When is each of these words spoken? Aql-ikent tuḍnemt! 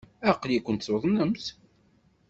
Aql-ikent 0.29 0.85
tuḍnemt! 0.85 1.45